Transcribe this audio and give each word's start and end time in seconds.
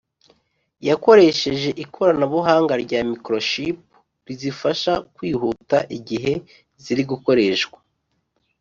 yakoresheje 0.87 1.69
ikoranabuhanga 1.83 2.73
rya 2.83 2.99
“Microchip” 3.09 3.77
rizifasha 4.27 4.93
kwihuta 5.15 5.77
igihe 5.97 6.33
ziri 6.83 7.03
gukoreshwa 7.11 7.77